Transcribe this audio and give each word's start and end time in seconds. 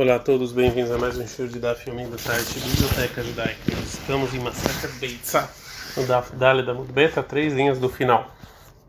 Olá 0.00 0.14
a 0.14 0.18
todos, 0.20 0.52
bem-vindos 0.52 0.92
a 0.92 0.96
mais 0.96 1.18
um 1.18 1.26
show 1.26 1.44
de 1.48 1.58
Daf 1.58 1.90
Yomi 1.90 2.04
do 2.04 2.16
site 2.16 2.60
Biblioteca 2.60 3.20
Judaica. 3.20 3.72
Estamos 3.82 4.32
em 4.32 4.38
Massacre 4.38 4.96
Beitzá, 5.00 5.50
no 5.96 6.06
Daf 6.06 6.36
Dale 6.36 6.62
da 6.62 6.72
Mudbeta, 6.72 7.20
três 7.20 7.52
linhas 7.52 7.80
do 7.80 7.88
final. 7.88 8.28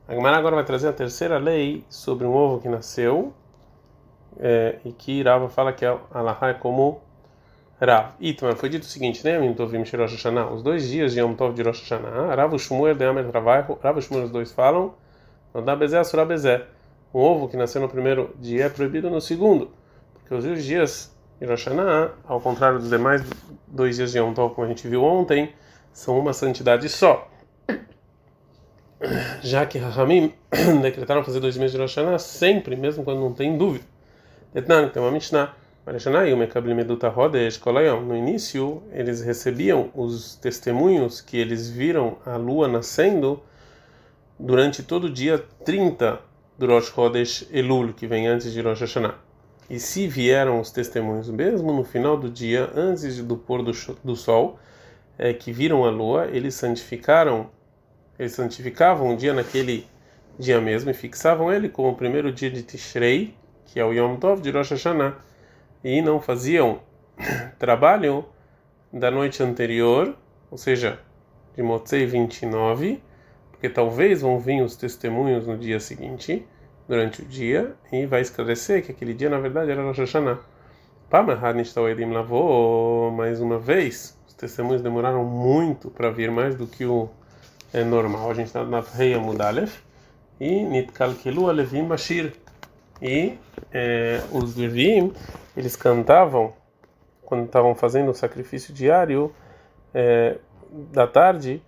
A 0.07 0.13
Gemara 0.13 0.37
agora 0.37 0.57
vai 0.57 0.63
trazer 0.63 0.87
a 0.87 0.93
terceira 0.93 1.39
lei 1.39 1.83
sobre 1.89 2.27
um 2.27 2.35
ovo 2.35 2.61
que 2.61 2.69
nasceu 2.69 3.33
é, 4.39 4.77
e 4.85 4.91
que 4.91 5.23
Rava 5.23 5.49
fala 5.49 5.73
que 5.73 5.83
a 5.83 5.97
Alaha 6.13 6.49
é 6.49 6.53
como 6.53 7.01
Rav. 7.81 8.11
Itmar, 8.19 8.55
foi 8.55 8.69
dito 8.69 8.83
o 8.83 8.85
seguinte, 8.85 9.25
né, 9.25 9.39
Mintovim 9.39 9.83
Shirosh 9.83 10.11
Hashanah, 10.11 10.51
os 10.51 10.61
dois 10.61 10.87
dias 10.87 11.13
de 11.13 11.21
Yom 11.21 11.33
Tov 11.33 11.55
de 11.55 11.63
Rosh 11.63 11.89
Hashanah, 11.89 12.35
Rav 12.35 12.55
Shmuel 12.59 12.93
de 12.93 13.05
Amet 13.05 13.31
Ravaiho, 13.31 13.79
Rav 13.81 13.99
Shmuel 13.99 14.25
os 14.25 14.31
dois 14.31 14.51
falam, 14.51 14.93
não 15.55 15.65
dá 15.65 15.75
bezé, 15.75 15.97
asura 15.97 16.23
bezé. 16.23 16.67
Um 17.11 17.19
ovo 17.19 17.49
que 17.49 17.57
nasceu 17.57 17.81
no 17.81 17.89
primeiro 17.89 18.29
dia 18.39 18.65
é 18.65 18.69
proibido 18.69 19.09
no 19.09 19.19
segundo 19.19 19.78
que 20.29 20.35
os 20.35 20.63
dias 20.63 21.11
de 21.39 21.47
Rosh 21.47 21.65
Hashanah, 21.65 22.11
ao 22.23 22.39
contrário 22.39 22.77
dos 22.77 22.87
demais 22.87 23.23
dois 23.67 23.95
dias 23.95 24.11
de 24.11 24.19
Yom 24.19 24.31
Tov, 24.31 24.53
como 24.53 24.67
a 24.67 24.69
gente 24.69 24.87
viu 24.87 25.03
ontem, 25.03 25.51
são 25.91 26.19
uma 26.19 26.33
santidade 26.33 26.87
só. 26.87 27.27
Já 29.41 29.65
que 29.65 29.79
Rahamim 29.79 30.31
decretaram 30.83 31.23
fazer 31.23 31.39
dois 31.39 31.57
meses 31.57 31.71
de 31.71 31.81
Rosh 31.81 31.95
Hashanah 31.95 32.19
sempre, 32.19 32.75
mesmo 32.75 33.03
quando 33.03 33.21
não 33.21 33.33
tem 33.33 33.57
dúvida. 33.57 33.85
Etnan, 34.53 34.89
tem 34.89 35.01
uma 35.01 35.11
Mishnah. 35.11 35.55
No 38.05 38.15
início, 38.15 38.83
eles 38.91 39.21
recebiam 39.21 39.89
os 39.95 40.35
testemunhos 40.35 41.21
que 41.21 41.37
eles 41.37 41.71
viram 41.71 42.17
a 42.23 42.35
lua 42.35 42.67
nascendo 42.67 43.41
durante 44.37 44.83
todo 44.83 45.05
o 45.05 45.09
dia 45.09 45.43
30 45.65 46.19
do 46.59 46.67
Rosh 46.67 46.93
Chodesh 46.93 47.47
Elul, 47.51 47.93
que 47.93 48.05
vem 48.05 48.27
antes 48.27 48.53
de 48.53 48.61
Rosh 48.61 48.81
Hashanah. 48.81 49.28
E 49.69 49.79
se 49.79 50.07
vieram 50.07 50.59
os 50.59 50.71
testemunhos, 50.71 51.29
mesmo 51.29 51.71
no 51.71 51.83
final 51.83 52.17
do 52.17 52.29
dia, 52.29 52.71
antes 52.75 53.21
do 53.23 53.37
pôr 53.37 53.61
do, 53.61 53.71
do 54.03 54.15
sol, 54.15 54.57
é, 55.17 55.31
que 55.31 55.51
viram 55.51 55.85
a 55.85 55.91
lua, 55.91 56.27
eles 56.31 56.55
santificaram, 56.55 57.51
eles 58.17 58.31
santificavam 58.31 59.13
o 59.13 59.15
dia 59.15 59.33
naquele 59.33 59.85
dia 60.39 60.59
mesmo 60.59 60.89
e 60.89 60.93
fixavam 60.93 61.51
ele 61.51 61.69
como 61.69 61.89
o 61.89 61.95
primeiro 61.95 62.31
dia 62.31 62.49
de 62.49 62.63
Tishrei, 62.63 63.35
que 63.65 63.79
é 63.79 63.85
o 63.85 63.93
Yom 63.93 64.15
Tov 64.15 64.41
de 64.41 64.49
Rosh 64.49 64.71
Hashanah, 64.71 65.17
e 65.83 66.01
não 66.01 66.19
faziam 66.19 66.79
trabalho 67.59 68.25
da 68.91 69.11
noite 69.11 69.43
anterior, 69.43 70.15
ou 70.49 70.57
seja, 70.57 70.99
de 71.55 71.61
Motzei 71.61 72.07
29, 72.07 73.03
porque 73.51 73.69
talvez 73.69 74.21
vão 74.21 74.39
vir 74.39 74.63
os 74.63 74.75
testemunhos 74.75 75.45
no 75.45 75.57
dia 75.57 75.79
seguinte 75.79 76.47
durante 76.89 77.21
o 77.21 77.25
dia 77.25 77.75
e 77.91 78.07
vai 78.07 78.21
esclarecer 78.21 78.83
que 78.83 78.91
aquele 78.91 79.13
dia 79.13 79.29
na 79.29 79.39
verdade 79.39 79.69
era 79.69 79.83
Rosh 79.83 79.99
Hashanah. 79.99 80.39
Lavou 82.11 83.11
mais 83.11 83.39
uma 83.39 83.59
vez. 83.59 84.17
Os 84.27 84.33
testemunhos 84.33 84.81
demoraram 84.81 85.23
muito 85.23 85.91
para 85.91 86.09
vir, 86.09 86.31
mais 86.31 86.55
do 86.55 86.65
que 86.65 86.85
o 86.85 87.07
é 87.71 87.83
normal. 87.83 88.31
A 88.31 88.33
gente 88.33 88.47
está 88.47 88.65
na 88.65 88.81
Reia 88.81 89.19
Mudalef 89.19 89.77
e 90.39 90.63
Nitkalkelu 90.63 91.47
Alevim 91.47 91.87
Bashir. 91.87 92.33
E 92.99 93.37
é, 93.71 94.21
os 94.31 94.55
Levim, 94.55 95.13
eles 95.55 95.75
cantavam 95.75 96.53
quando 97.23 97.45
estavam 97.45 97.75
fazendo 97.75 98.09
o 98.09 98.15
sacrifício 98.15 98.73
diário 98.73 99.33
é, 99.93 100.37
da 100.91 101.05
tarde, 101.05 101.61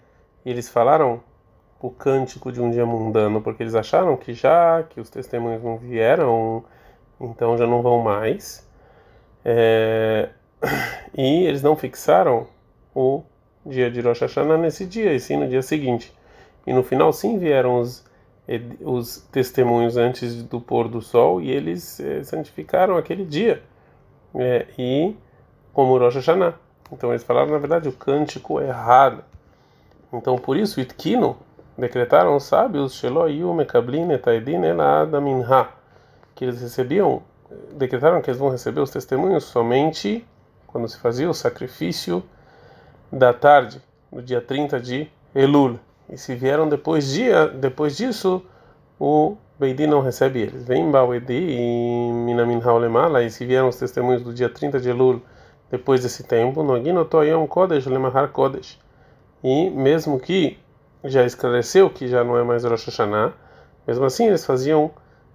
e 0.44 0.50
eles 0.50 0.68
falaram 0.68 1.24
o 1.82 1.90
cântico 1.90 2.52
de 2.52 2.62
um 2.62 2.70
dia 2.70 2.86
mundano, 2.86 3.42
porque 3.42 3.64
eles 3.64 3.74
acharam 3.74 4.16
que 4.16 4.34
já 4.34 4.84
que 4.84 5.02
os 5.02 5.10
testemunhos 5.10 5.64
não 5.64 5.78
vieram, 5.78 6.64
então 7.20 7.58
já 7.58 7.66
não 7.66 7.82
vão 7.82 8.00
mais. 8.00 8.68
É, 9.44 10.30
e 11.18 11.44
eles 11.44 11.64
não 11.64 11.76
fixaram 11.76 12.48
o 12.96 13.24
dia 13.66 13.90
de 13.90 14.00
Rosh 14.02 14.22
Hashanah 14.22 14.58
nesse 14.58 14.86
dia, 14.86 15.14
e 15.14 15.20
sim 15.20 15.38
no 15.38 15.48
dia 15.48 15.62
seguinte. 15.62 16.14
E 16.68 16.74
no 16.74 16.84
final, 16.84 17.12
sim, 17.12 17.40
vieram 17.40 17.80
os, 17.80 18.06
os 18.82 19.18
testemunhos 19.32 19.98
antes 19.98 20.44
do 20.44 20.62
pôr 20.62 20.88
do 20.88 21.02
sol, 21.02 21.42
e 21.42 21.50
eles 21.50 22.00
é, 22.00 22.24
santificaram 22.24 22.96
aquele 22.96 23.26
dia. 23.26 23.64
É, 24.36 24.68
e 24.78 25.16
como 25.74 25.98
Rosh 25.98 26.16
Hashanah. 26.16 26.54
Então 26.92 27.10
eles 27.10 27.24
falaram, 27.24 27.52
na 27.52 27.58
verdade, 27.58 27.90
o 27.90 27.94
cântico 27.94 28.62
errado. 28.62 29.24
Então 30.14 30.38
por 30.38 30.58
isso, 30.58 30.80
Itkino, 30.80 31.38
decretaram 31.78 32.36
os 32.36 32.44
sábios 32.44 33.00
que 36.36 36.46
eles 36.46 36.62
recebiam, 36.62 37.22
decretaram 37.74 38.22
que 38.22 38.30
eles 38.30 38.40
vão 38.40 38.50
receber 38.50 38.82
os 38.82 38.90
testemunhos 38.90 39.44
somente 39.46 40.26
quando 40.68 40.88
se 40.88 40.98
fazia 40.98 41.30
o 41.30 41.34
sacrifício 41.34 42.24
da 43.12 43.34
tarde, 43.34 43.82
no 44.12 44.22
dia 44.22 44.42
30 44.42 44.80
de 44.80 45.10
Elul. 45.36 45.80
E 46.10 46.18
se 46.18 46.34
vieram 46.36 46.68
depois, 46.68 47.10
dia, 47.10 47.48
depois 47.48 47.96
disso, 47.98 48.44
o 49.00 49.36
Beidin 49.60 49.88
não 49.88 50.02
recebe 50.02 50.42
eles. 50.42 50.64
Vem 50.64 50.90
Bawedi 50.90 51.34
e 51.34 52.12
Minamin 52.12 52.62
Haulemala, 52.64 53.24
e 53.24 53.30
se 53.30 53.46
vieram 53.46 53.68
os 53.68 53.76
testemunhos 53.76 54.22
do 54.22 54.34
dia 54.34 54.50
30 54.50 54.80
de 54.80 54.90
Elul 54.90 55.22
depois 55.70 56.04
desse 56.04 56.24
tempo, 56.24 56.64
no 56.64 56.74
Aginotoyom 56.74 57.48
Kodesh 57.48 57.86
Lemahar 57.86 58.30
Kodesh. 58.30 58.80
E 59.44 59.70
mesmo 59.70 60.20
que 60.20 60.58
já 61.04 61.26
esclareceu 61.26 61.90
que 61.90 62.08
já 62.08 62.24
não 62.24 62.38
é 62.38 62.44
mais 62.44 62.64
Rosh 62.64 62.86
Hashanah, 62.86 63.34
mesmo 63.88 64.06
assim 64.06 64.28
eles 64.28 64.46
faziam, 64.46 64.92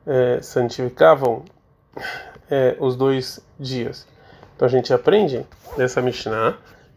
é, 0.07 0.41
santificavam 0.41 1.45
é, 2.51 2.77
os 2.79 2.97
dois 2.97 3.41
dias. 3.59 4.07
Então 4.55 4.67
a 4.67 4.71
gente 4.71 4.93
aprende 4.93 5.45
nessa 5.77 6.01
Mishnah 6.01 6.57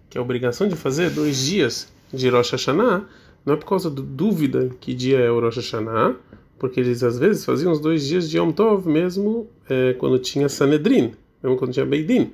que 0.09 0.18
a 0.18 0.22
obrigação 0.22 0.68
de 0.68 0.75
fazer 0.75 1.09
dois 1.09 1.38
dias 1.38 1.91
de 2.13 2.29
Rosh 2.29 2.52
Hashanah 2.52 3.06
não 3.46 3.53
é 3.53 3.58
por 3.58 3.66
causa 3.66 3.90
da 3.90 4.02
dúvida 4.06 4.69
que 4.79 4.94
dia 4.94 5.19
é 5.19 5.29
o 5.29 5.40
Rosh 5.40 5.58
Hashanah, 5.58 6.16
porque 6.58 6.79
eles 6.79 7.03
às 7.03 7.18
vezes 7.18 7.46
faziam 7.46 7.72
os 7.72 7.79
dois 7.79 8.06
dias 8.06 8.29
de 8.29 8.38
Yom 8.38 8.52
Tov 8.52 8.88
mesmo 8.88 9.47
é, 9.69 9.94
quando 9.94 10.19
tinha 10.19 10.50
Sanedrin, 10.50 11.13
mesmo 11.41 11.58
quando 11.58 11.72
tinha 11.72 11.85
Beidin. 11.85 12.34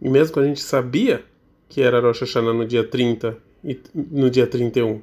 E 0.00 0.08
mesmo 0.08 0.34
quando 0.34 0.46
a 0.46 0.48
gente 0.48 0.62
sabia 0.62 1.24
que 1.68 1.80
era 1.80 2.00
Rosh 2.00 2.20
Hashanah 2.20 2.52
no 2.52 2.66
dia 2.66 2.84
30 2.84 3.36
e 3.64 3.80
no 3.94 4.28
dia 4.28 4.46
31 4.46 5.00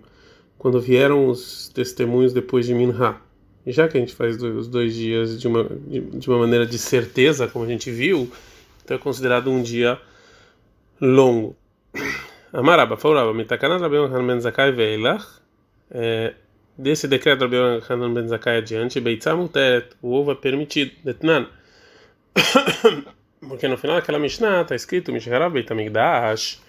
quando 0.59 0.79
vieram 0.81 1.27
os 1.27 1.69
testemunhos 1.69 2.33
depois 2.33 2.67
de 2.67 2.75
Minha. 2.75 3.15
E 3.65 3.71
já 3.71 3.87
que 3.87 3.97
a 3.97 3.99
gente 3.99 4.13
faz 4.13 4.41
os 4.43 4.67
dois 4.67 4.93
dias 4.93 5.39
de 5.39 5.47
uma, 5.47 5.63
de, 5.63 6.29
uma 6.29 6.39
maneira 6.39 6.65
de 6.65 6.77
certeza, 6.77 7.47
como 7.47 7.63
a 7.63 7.67
gente 7.67 7.89
viu, 7.89 8.29
então 8.83 8.97
é 8.97 8.99
considerado 8.99 9.49
um 9.49 9.63
dia 9.63 9.97
longo. 10.99 11.55
Amaraba, 12.51 12.97
falava, 12.97 13.33
mitakanat 13.33 13.79
Rabbi 13.79 13.95
Yochanan 13.95 14.27
ben 14.27 14.39
Zakai 14.41 14.71
veilach, 14.71 15.25
é, 15.91 16.33
desse 16.77 17.07
decreto 17.07 17.41
Rabbi 17.41 17.55
Yochanan 17.55 18.13
ben 18.13 18.27
Zakai 18.27 18.57
adiante, 18.57 18.99
beitzamuteret, 18.99 19.95
o 20.01 20.13
ovo 20.13 20.31
é 20.31 20.35
permitido, 20.35 20.91
detnan. 21.05 21.47
Porque 23.39 23.67
no 23.67 23.77
final 23.77 23.95
daquela 23.95 24.19
Mishnah 24.19 24.63
está 24.63 24.75
escrito, 24.75 25.13
Mishharav 25.13 25.53
beitamigdash, 25.53 26.61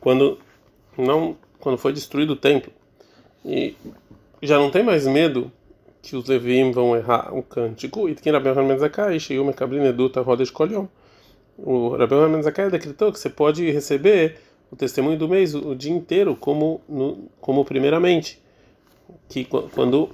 quando, 0.00 0.38
não, 0.96 1.36
quando 1.58 1.76
foi 1.76 1.92
destruído 1.92 2.32
o 2.32 2.36
templo 2.36 2.77
e 3.44 3.74
já 4.42 4.58
não 4.58 4.70
tem 4.70 4.82
mais 4.82 5.06
medo 5.06 5.50
que 6.02 6.16
os 6.16 6.26
Levim 6.26 6.70
vão 6.70 6.96
errar 6.96 7.34
o 7.34 7.42
cântico. 7.42 8.08
E 8.08 8.14
quem 8.14 8.32
Rabbi 8.32 8.48
Hanan 8.48 8.78
Zakai, 8.78 9.18
Sheiu 9.18 9.44
Mekablin 9.44 9.84
Eduta 9.84 10.20
Roda 10.20 10.42
Escolheu. 10.42 10.88
O 11.56 11.96
Rabbi 11.96 12.14
Hanan 12.14 12.42
Zakai 12.42 12.70
decretou 12.70 13.12
que 13.12 13.18
você 13.18 13.28
pode 13.28 13.68
receber 13.70 14.38
o 14.70 14.76
testemunho 14.76 15.18
do 15.18 15.28
mês 15.28 15.54
o, 15.54 15.74
dia 15.74 15.92
inteiro 15.92 16.36
como 16.36 16.80
no, 16.88 17.28
como 17.40 17.64
primeiramente 17.64 18.40
que 19.28 19.44
quando 19.44 20.10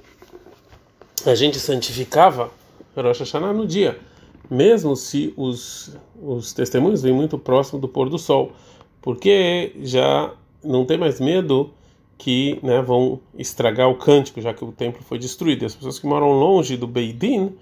a 1.25 1.35
gente 1.35 1.59
santificava 1.59 2.49
Rosh 2.95 3.19
Hashanah 3.19 3.51
no 3.51 3.67
dia 3.67 3.99
mesmo 4.49 4.95
se 4.95 5.33
os 5.35 5.97
os 6.21 6.53
testemunhos 6.53 7.01
vêm 7.01 7.13
muito 7.13 7.37
próximo 7.37 7.79
do 7.79 7.87
pôr 7.87 8.09
do 8.09 8.17
sol 8.17 8.53
porque 9.01 9.73
já 9.81 10.33
não 10.63 10.85
tem 10.85 10.97
mais 10.97 11.19
medo 11.19 11.73
que 12.17 12.59
né, 12.63 12.81
vão 12.81 13.19
estragar 13.37 13.89
o 13.89 13.95
cântico, 13.95 14.41
já 14.41 14.53
que 14.53 14.63
o 14.63 14.71
templo 14.71 15.03
foi 15.03 15.17
destruído. 15.17 15.63
E 15.63 15.65
as 15.65 15.75
pessoas 15.75 15.99
que 15.99 16.07
moram 16.07 16.31
longe 16.31 16.77
do 16.77 16.87
Beidin, 16.87 17.55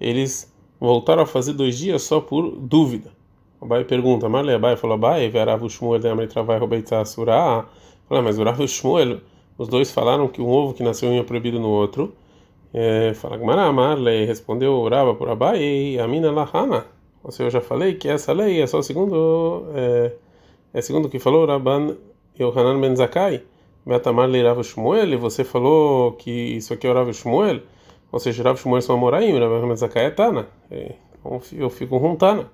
eles 0.00 0.52
voltaram 0.78 1.22
a 1.22 1.26
fazer 1.26 1.52
dois 1.52 1.78
dias 1.78 2.02
só 2.02 2.20
por 2.20 2.50
dúvida. 2.56 3.10
Abai 3.60 3.84
pergunta, 3.84 4.28
Marle 4.28 4.52
Abai 4.52 4.76
falou, 4.76 4.94
Abai, 4.94 5.28
Veravu 5.28 5.68
Shmuel 5.68 5.98
de 5.98 6.08
Amri 6.08 6.26
Travai 6.26 6.58
Robeitza 6.58 7.04
Surah. 7.04 7.66
Fala, 8.08 8.22
mas 8.22 8.38
o 8.38 8.44
Rav 8.44 8.62
e 8.62 8.68
Shmuel, 8.68 9.20
os 9.58 9.68
dois 9.68 9.90
falaram 9.90 10.28
que 10.28 10.40
um 10.40 10.48
ovo 10.48 10.74
que 10.74 10.82
nasceu 10.82 11.08
um 11.08 11.18
é 11.18 11.22
proibido 11.22 11.58
no 11.58 11.68
outro. 11.68 12.14
É, 12.72 13.14
fala, 13.14 13.36
Gmará, 13.36 13.72
Marle 13.72 14.26
respondeu 14.26 14.86
Rava 14.88 15.14
por 15.14 15.28
Abai, 15.28 15.98
Amina 15.98 16.30
Lahana. 16.30 16.86
Ou 17.24 17.32
seja, 17.32 17.44
eu 17.44 17.50
já 17.50 17.60
falei 17.60 17.94
que 17.94 18.08
essa 18.08 18.32
lei 18.32 18.60
é 18.60 18.66
só 18.68 18.80
segundo, 18.82 19.66
é, 19.74 20.12
é 20.72 20.80
segundo 20.80 21.06
o 21.06 21.08
que 21.08 21.18
falou 21.18 21.44
Rabban 21.46 21.96
Yohanan 22.38 22.80
Ben 22.80 22.94
Zakai. 22.94 23.42
Betamar 23.86 24.28
le 24.28 24.42
Rav 24.42 24.60
Shmuel, 24.64 25.16
você 25.16 25.44
falou 25.44 26.12
que 26.12 26.30
isso 26.30 26.74
aqui 26.74 26.88
é 26.88 26.90
o 26.90 26.94
Rav 26.94 27.12
Shmuel, 27.12 27.62
ou 28.10 28.18
seja, 28.18 28.42
Rav 28.42 28.58
Shmuel 28.58 28.82
são 28.82 28.96
Amoraim, 28.96 29.38
Rav 29.38 29.76
Zakai 29.76 30.06
é 30.06 30.10
Tana. 30.10 30.48
Então 30.68 31.40
eu 31.52 31.70
fico 31.70 32.00
com 32.00 32.16
Tana. 32.16 32.50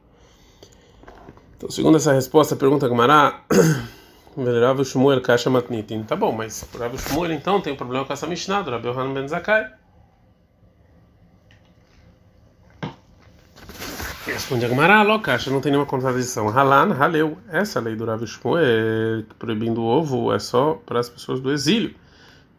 Então, 1.56 1.70
segundo 1.70 1.96
essa 1.96 2.12
resposta, 2.12 2.54
pergunta 2.54 2.86
Gamará, 2.86 3.44
Rav 4.36 4.84
Shmuel 4.84 5.22
Kasha 5.22 5.48
Matnitin. 5.48 6.02
Tá 6.02 6.14
bom, 6.14 6.32
mas 6.32 6.68
Rav 6.78 6.94
Shmuel 6.98 7.32
então 7.32 7.62
tem 7.62 7.72
um 7.72 7.76
problema 7.76 8.04
com 8.04 8.12
essa 8.12 8.26
Mishnah, 8.26 8.60
do 8.60 8.70
Rabi 8.70 8.88
Yohanan 8.88 9.14
Ben 9.14 9.26
Zakai. 9.26 9.81
Responde 14.32 14.64
a 14.64 14.68
Gamara, 14.68 15.02
Lokasha, 15.02 15.50
não 15.50 15.60
tem 15.60 15.70
nenhuma 15.70 15.86
contradição. 15.86 16.48
Halan, 16.48 16.94
Haleu. 16.94 17.36
Essa 17.50 17.80
lei 17.80 17.94
do 17.94 18.06
Rav 18.06 18.26
Shmuel, 18.26 19.24
proibindo 19.38 19.82
o 19.82 19.84
ovo, 19.84 20.32
é 20.32 20.38
só 20.38 20.80
para 20.86 21.00
as 21.00 21.08
pessoas 21.10 21.38
do 21.38 21.52
exílio. 21.52 21.94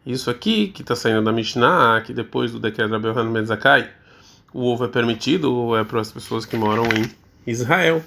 Isso 0.06 0.30
aqui, 0.30 0.68
que 0.68 0.82
está 0.82 0.94
saindo 0.94 1.22
da 1.22 1.32
Mishnah, 1.32 2.00
que 2.06 2.14
depois 2.14 2.52
do 2.52 2.60
decreto 2.60 2.96
Ben 3.00 3.44
Zakai, 3.44 3.90
o 4.52 4.66
ovo 4.66 4.84
é 4.84 4.88
permitido, 4.88 5.76
é 5.76 5.82
para 5.82 6.00
as 6.00 6.12
pessoas 6.12 6.46
que 6.46 6.56
moram 6.56 6.84
em 6.84 7.10
Israel. 7.44 8.00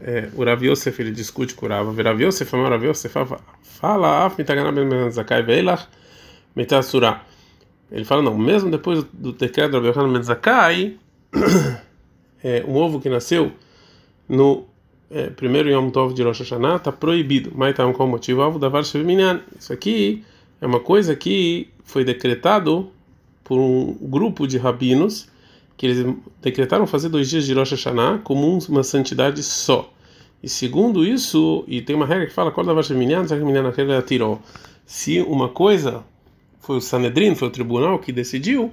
É, 0.00 0.28
o 0.34 0.44
Rav 0.44 0.64
Yosef 0.64 1.00
ele 1.00 1.12
discute 1.12 1.54
com 1.54 1.66
o 1.66 1.68
Rav. 1.68 2.02
Rav 2.02 2.20
Yosef, 2.20 2.56
o 2.56 2.68
Rav 2.68 2.84
Yosef 2.84 3.14
fala, 3.62 4.26
af 4.26 4.36
mitagana 4.36 4.72
ben 4.72 5.10
zakai 5.12 5.44
veilach 5.44 5.86
metasura. 6.56 7.20
Ele 7.88 8.04
fala 8.04 8.20
não, 8.20 8.36
mesmo 8.36 8.68
depois 8.68 9.04
do 9.12 9.32
decreto 9.32 9.80
ben 9.80 10.22
zakai, 10.24 10.96
é, 12.46 12.64
um 12.64 12.76
ovo 12.76 13.00
que 13.00 13.08
nasceu 13.08 13.50
no 14.28 14.66
é, 15.10 15.30
primeiro 15.30 15.68
Yom 15.68 15.90
Tov 15.90 16.14
de 16.14 16.22
Rosh 16.22 16.38
Hashanah 16.38 16.76
está 16.76 16.92
proibido. 16.92 17.50
Mas 17.52 17.70
está 17.70 17.92
qual 17.92 18.08
motivo? 18.08 18.40
Ovo 18.40 18.56
da 18.56 18.68
Varsha 18.68 19.00
Isso 19.58 19.72
aqui 19.72 20.22
é 20.60 20.66
uma 20.66 20.78
coisa 20.78 21.16
que 21.16 21.68
foi 21.82 22.04
decretado 22.04 22.88
por 23.42 23.58
um 23.58 23.96
grupo 24.00 24.46
de 24.46 24.58
rabinos 24.58 25.28
que 25.76 25.86
eles 25.86 26.14
decretaram 26.40 26.86
fazer 26.86 27.08
dois 27.08 27.28
dias 27.28 27.44
de 27.44 27.52
Rosh 27.52 27.72
Hashanah 27.72 28.18
como 28.22 28.58
uma 28.68 28.84
santidade 28.84 29.42
só. 29.42 29.92
E 30.40 30.48
segundo 30.48 31.04
isso, 31.04 31.64
e 31.66 31.82
tem 31.82 31.96
uma 31.96 32.06
regra 32.06 32.26
que 32.26 32.32
fala, 32.32 32.54
se 34.86 35.20
uma 35.20 35.48
coisa 35.48 36.04
foi 36.60 36.76
o 36.76 36.80
Sanedrin, 36.80 37.34
foi 37.34 37.48
o 37.48 37.50
tribunal 37.50 37.98
que 37.98 38.12
decidiu, 38.12 38.72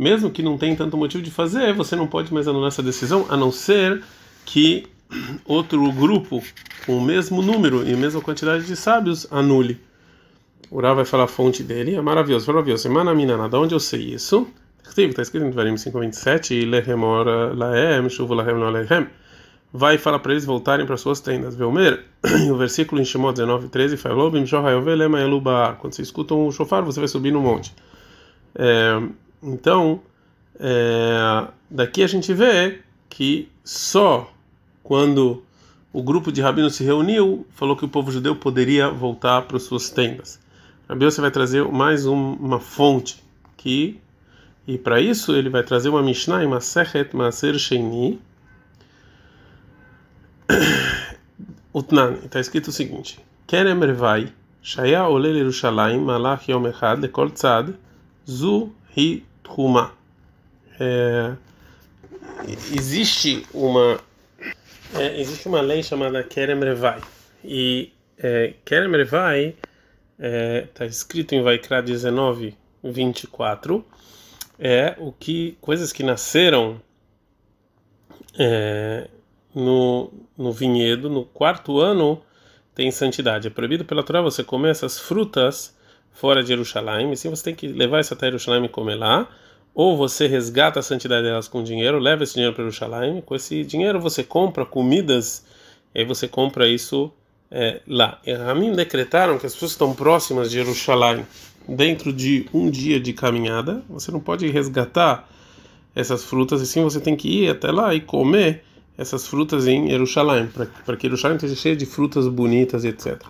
mesmo 0.00 0.30
que 0.30 0.42
não 0.42 0.56
tenha 0.56 0.74
tanto 0.74 0.96
motivo 0.96 1.22
de 1.22 1.30
fazer, 1.30 1.74
você 1.74 1.94
não 1.94 2.06
pode 2.06 2.32
mais 2.32 2.48
anular 2.48 2.68
essa 2.68 2.82
decisão, 2.82 3.26
a 3.28 3.36
não 3.36 3.52
ser 3.52 4.02
que 4.46 4.86
outro 5.44 5.92
grupo 5.92 6.42
com 6.86 6.96
o 6.96 7.02
mesmo 7.02 7.42
número 7.42 7.86
e 7.86 7.92
a 7.92 7.96
mesma 7.98 8.22
quantidade 8.22 8.64
de 8.64 8.74
sábios 8.74 9.30
anule. 9.30 9.78
O 10.70 10.80
vai 10.80 11.04
falar 11.04 11.24
a 11.24 11.28
fonte 11.28 11.62
dele, 11.62 11.96
é 11.96 12.00
maravilhoso, 12.00 12.46
maravilhoso. 12.46 12.82
Semana 12.84 13.14
minana, 13.14 13.46
de 13.46 13.56
onde 13.56 13.74
eu 13.74 13.80
sei 13.80 14.14
isso? 14.14 14.48
Está 14.82 15.20
escrito 15.20 15.44
em 15.44 15.50
Dvarim 15.50 15.74
5:27, 15.74 16.64
Lehem 16.64 17.04
ora 17.04 17.52
lahem, 17.52 18.08
shuvu 18.08 18.32
lahem 18.32 18.54
no 18.54 18.64
alehem. 18.64 19.06
Vai 19.70 19.98
falar 19.98 20.20
para 20.20 20.32
eles 20.32 20.46
voltarem 20.46 20.86
para 20.86 20.96
suas 20.96 21.20
tendas. 21.20 21.54
Velmer, 21.54 22.04
o 22.50 22.56
versículo 22.56 23.02
em 23.02 23.04
Shemot 23.04 23.38
19:13 23.38 23.98
falou: 23.98 24.30
Bim 24.30 24.46
shohayovele 24.46 25.04
eluba. 25.04 25.76
Quando 25.78 25.92
você 25.92 26.02
escuta 26.02 26.34
um 26.34 26.50
shofar, 26.50 26.82
você 26.82 27.00
vai 27.00 27.08
subir 27.08 27.32
no 27.32 27.40
monte. 27.42 27.74
É, 28.54 29.00
então, 29.42 30.00
é, 30.58 31.48
daqui 31.70 32.02
a 32.02 32.06
gente 32.06 32.32
vê 32.34 32.80
que 33.08 33.48
só 33.64 34.30
quando 34.82 35.42
o 35.92 36.02
grupo 36.02 36.30
de 36.30 36.40
rabinos 36.40 36.76
se 36.76 36.84
reuniu, 36.84 37.46
falou 37.50 37.76
que 37.76 37.84
o 37.84 37.88
povo 37.88 38.12
judeu 38.12 38.36
poderia 38.36 38.90
voltar 38.90 39.42
para 39.42 39.58
suas 39.58 39.90
tendas. 39.90 40.38
Rabi 40.88 41.04
você 41.04 41.20
vai 41.20 41.30
trazer 41.30 41.64
mais 41.64 42.06
um, 42.06 42.34
uma 42.34 42.60
fonte 42.60 43.22
que 43.56 44.00
e 44.66 44.78
para 44.78 45.00
isso 45.00 45.34
ele 45.34 45.48
vai 45.48 45.62
trazer 45.62 45.88
uma 45.88 46.02
Mishnah 46.02 46.44
em 46.44 46.46
Masechet 46.46 47.16
Maser 47.16 47.58
Sheini. 47.58 48.20
Utnan, 51.74 52.14
está 52.24 52.38
escrito 52.40 52.68
o 52.68 52.72
seguinte: 52.72 53.18
Kerem 53.46 53.78
Revai, 53.78 54.32
Shaya 54.62 55.08
Olel 55.08 55.36
Yerushalayim, 55.38 56.00
Malach 56.00 56.48
Yom 56.50 56.66
Echad, 56.66 57.00
Lekol 57.00 57.30
Tzad, 57.30 57.74
Zu 58.28 58.72
Hi 58.96 59.24
Tchuma. 59.52 59.92
É, 60.78 61.34
existe 62.72 63.46
uma 63.52 64.00
é, 64.94 65.20
existe 65.20 65.46
uma 65.48 65.60
lei 65.60 65.82
chamada 65.82 66.22
Kerem 66.22 66.58
Revai. 66.58 67.00
E 67.44 67.92
é, 68.18 68.54
Kerem 68.64 68.90
Revai 68.90 69.48
está 69.48 69.58
é, 70.18 70.60
tá 70.74 70.86
escrito 70.86 71.34
em 71.34 71.42
Vaikra 71.42 71.82
19, 71.82 72.56
24 72.82 73.84
é 74.60 74.94
o 74.98 75.10
que 75.10 75.56
coisas 75.60 75.90
que 75.90 76.02
nasceram 76.02 76.80
é, 78.38 79.08
no, 79.54 80.12
no 80.36 80.52
vinhedo 80.52 81.08
no 81.08 81.24
quarto 81.24 81.80
ano 81.80 82.22
tem 82.74 82.90
santidade. 82.90 83.48
É 83.48 83.50
proibido 83.50 83.84
pela 83.86 84.02
Torá 84.02 84.20
você 84.20 84.44
comer 84.44 84.70
essas 84.70 84.98
frutas 84.98 85.74
fora 86.12 86.42
de 86.42 86.48
Jerusalém, 86.48 87.12
assim 87.12 87.28
você 87.28 87.44
tem 87.44 87.54
que 87.54 87.66
levar 87.68 88.00
isso 88.00 88.12
até 88.12 88.26
Jerusalém 88.26 88.64
e 88.64 88.68
comer 88.68 88.96
lá, 88.96 89.28
ou 89.74 89.96
você 89.96 90.26
resgata 90.26 90.80
a 90.80 90.82
santidade 90.82 91.22
delas 91.22 91.48
com 91.48 91.62
dinheiro, 91.62 91.98
leva 91.98 92.24
esse 92.24 92.34
dinheiro 92.34 92.54
para 92.54 92.64
Jerusalém, 92.64 93.20
com 93.20 93.34
esse 93.34 93.64
dinheiro 93.64 94.00
você 94.00 94.22
compra 94.22 94.66
comidas, 94.66 95.44
e 95.94 96.00
aí 96.00 96.04
você 96.04 96.28
compra 96.28 96.68
isso 96.68 97.10
é, 97.50 97.80
lá. 97.86 98.20
E 98.26 98.32
Ramin 98.32 98.72
decretaram 98.72 99.38
que 99.38 99.46
as 99.46 99.54
pessoas 99.54 99.72
estão 99.72 99.94
próximas 99.94 100.50
de 100.50 100.58
Jerusalém 100.58 101.26
dentro 101.68 102.12
de 102.12 102.46
um 102.52 102.70
dia 102.70 102.98
de 102.98 103.12
caminhada, 103.12 103.82
você 103.88 104.10
não 104.10 104.20
pode 104.20 104.46
resgatar 104.48 105.28
essas 105.94 106.24
frutas, 106.24 106.60
e 106.60 106.66
sim 106.66 106.82
você 106.82 107.00
tem 107.00 107.16
que 107.16 107.44
ir 107.44 107.50
até 107.50 107.70
lá 107.70 107.94
e 107.94 108.00
comer 108.00 108.64
essas 108.98 109.26
frutas 109.26 109.66
em 109.66 109.88
Jerusalém, 109.88 110.48
para 110.84 110.96
que 110.96 111.06
Jerusalém 111.06 111.36
esteja 111.36 111.56
cheia 111.56 111.76
de 111.76 111.86
frutas 111.86 112.28
bonitas, 112.28 112.84
etc. 112.84 113.22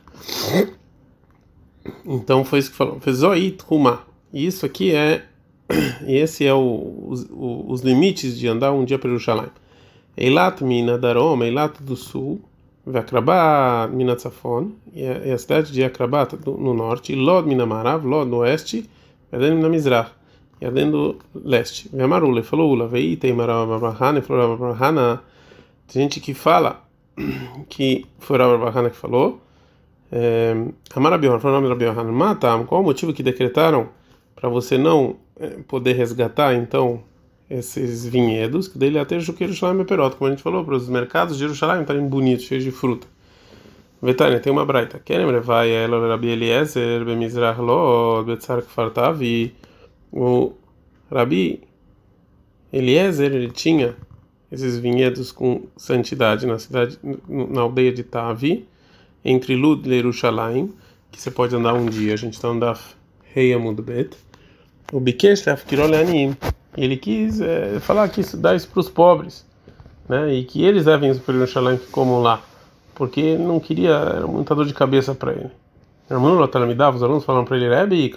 Então 2.05 2.45
foi 2.45 2.59
isso 2.59 2.71
que 2.71 2.77
falou. 2.77 3.01
Fezoit 3.01 3.59
Huma. 3.69 4.01
E 4.33 4.47
isso 4.47 4.65
aqui 4.67 4.95
é. 4.95 5.25
Esse 6.07 6.45
é 6.45 6.53
o, 6.53 7.07
os, 7.09 7.27
os 7.31 7.81
limites 7.83 8.39
de 8.39 8.49
andar 8.49 8.73
um 8.73 8.85
dia 8.85 8.99
para 8.99 9.09
Jerusalém. 9.09 9.51
Eilat 10.17 10.63
Mina 10.63 10.99
Darom, 10.99 11.43
Eilat 11.43 11.81
do 11.81 11.97
Sul, 11.97 12.41
Vakrabá 12.85 13.89
Minatzafon, 13.91 14.73
é 14.95 15.33
a 15.33 15.39
cidade 15.39 15.73
de 15.73 15.85
Akrabat 15.85 16.37
no 16.45 16.75
norte, 16.75 17.15
Lod 17.15 17.47
Minamarav, 17.47 18.05
Lod 18.05 18.29
no 18.29 18.39
oeste, 18.39 18.89
Yaden 19.33 19.55
Minamizrach, 19.57 20.11
Yaden 20.61 20.91
do 20.91 21.17
leste. 21.35 21.89
Vemarule 21.93 22.43
falou 22.43 22.71
Ula, 22.71 22.89
Vei 22.89 23.17
tem 23.17 23.33
Marabrahana, 23.33 24.21
falou 24.21 24.49
Marabrahana, 24.49 25.23
tem 25.87 26.03
gente 26.03 26.21
que 26.21 26.35
fala 26.35 26.85
que 27.69 28.07
foi 28.19 28.39
Marabrahana 28.39 28.91
que 28.91 28.97
falou. 28.97 29.41
De 30.11 30.99
Rabion, 30.99 32.13
Matam, 32.13 32.67
qual 32.67 32.81
o 32.81 32.85
motivo 32.85 33.13
que 33.13 33.23
decretaram 33.23 33.89
para 34.35 34.49
você 34.49 34.77
não 34.77 35.17
poder 35.69 35.93
resgatar 35.95 36.55
então 36.55 37.03
esses 37.49 38.07
vinhedos, 38.07 38.69
que 38.69 38.79
dele 38.79 38.99
até 38.99 39.19
Jerusalém 39.19 39.81
é 39.81 39.85
perota, 39.85 40.17
como 40.17 40.29
a 40.29 40.31
gente 40.31 40.43
falou, 40.43 40.65
para 40.65 40.77
os 40.77 40.89
mercados 40.89 41.35
de 41.37 41.41
Jerusalém 41.41 41.81
estarem 41.81 42.07
bonitos, 42.07 42.45
cheios 42.45 42.63
de 42.63 42.71
fruta. 42.71 43.09
Vetânia, 44.01 44.41
tem 44.41 44.53
uma 44.53 44.65
braita. 44.65 44.99
Querem 44.99 45.27
levar 45.27 45.67
ela 45.67 46.09
Rabi 46.09 46.29
Eliezer, 46.29 47.05
Bemizrach 47.05 47.61
Lo, 47.61 48.23
Betzar 48.25 48.63
Kfartav, 48.63 49.23
e 49.23 49.53
o 50.13 50.53
Rabi 51.11 51.61
Eliezer, 52.73 53.33
ele 53.35 53.51
tinha 53.51 53.97
esses 54.51 54.79
vinhedos 54.79 55.33
com 55.33 55.63
santidade 55.77 56.47
na 56.47 56.59
cidade, 56.59 56.99
na 57.29 57.61
aldeia 57.61 57.93
de 57.93 58.03
Tavi, 58.03 58.67
entre 59.25 59.55
Lud 59.55 59.87
e 59.89 59.97
Jerusalém, 59.97 60.73
que 61.11 61.21
você 61.21 61.31
pode 61.31 61.55
andar 61.55 61.75
um 61.75 61.87
dia. 61.87 62.15
A 62.15 62.17
gente 62.17 62.35
está 62.35 62.49
andando 62.49 62.79
Rei 63.35 63.53
Amudbet. 63.53 64.17
O 64.93 65.01
Bikesh 65.01 65.45
Kirolanim 65.67 66.37
ele 66.77 66.97
quis 66.97 67.41
é, 67.41 67.81
falar 67.81 68.09
que 68.09 68.21
isso 68.21 68.37
dá 68.37 68.55
isso 68.55 68.69
para 68.69 68.81
os 68.81 68.89
pobres, 68.89 69.47
né? 70.09 70.33
E 70.33 70.45
que 70.45 70.65
eles 70.65 70.85
devem 70.85 71.15
para 71.19 71.35
Jerusalém 71.35 71.79
que 71.79 72.01
lá, 72.23 72.41
porque 72.95 73.21
ele 73.21 73.43
não 73.43 73.59
queria, 73.59 73.91
era 73.91 74.27
muita 74.27 74.55
dor 74.55 74.67
de 74.67 74.75
cabeça 74.75 75.15
para 75.15 75.33
ele. 75.33 75.51
Os 76.09 77.03
alunos 77.03 77.25
falaram 77.25 77.45
para 77.45 77.57
ele, 77.57 77.69
Rebbe, 77.69 78.13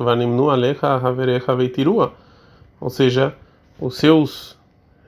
ou 2.80 2.90
seja, 2.90 3.36
os 3.80 3.98
seus 3.98 4.58